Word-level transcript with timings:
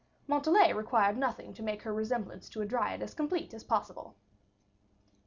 Montalais 0.25 0.73
required 0.73 1.15
nothing 1.15 1.53
to 1.53 1.61
make 1.61 1.83
her 1.83 1.93
resemblance 1.93 2.49
to 2.49 2.61
a 2.63 2.65
dryad 2.65 3.03
as 3.03 3.13
complete 3.13 3.53
as 3.53 3.63
possible. 3.63 4.15